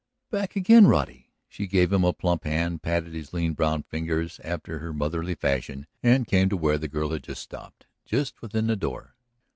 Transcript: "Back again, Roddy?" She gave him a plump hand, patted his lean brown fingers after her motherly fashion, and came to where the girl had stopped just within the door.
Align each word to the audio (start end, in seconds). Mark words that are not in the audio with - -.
"Back 0.31 0.55
again, 0.55 0.87
Roddy?" 0.87 1.29
She 1.47 1.67
gave 1.67 1.93
him 1.93 2.03
a 2.03 2.11
plump 2.11 2.43
hand, 2.43 2.81
patted 2.81 3.13
his 3.13 3.33
lean 3.33 3.53
brown 3.53 3.83
fingers 3.83 4.39
after 4.43 4.79
her 4.79 4.91
motherly 4.93 5.35
fashion, 5.35 5.85
and 6.01 6.25
came 6.25 6.49
to 6.49 6.57
where 6.57 6.79
the 6.79 6.87
girl 6.87 7.11
had 7.11 7.37
stopped 7.37 7.85
just 8.03 8.41
within 8.41 8.65
the 8.65 8.75
door. 8.75 9.15